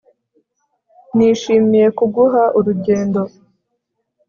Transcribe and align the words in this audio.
Nishimiye 1.15 1.87
kuguha 1.97 2.43
urugendo 2.59 3.21